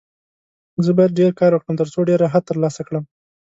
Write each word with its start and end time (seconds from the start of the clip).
زه 0.83 0.91
باید 0.97 1.17
ډېر 1.19 1.31
کار 1.39 1.51
وکړم، 1.53 1.75
ترڅو 1.81 1.99
ډېر 2.09 2.19
راحت 2.25 2.43
ترلاسه 2.49 2.81
کړم. 2.87 3.03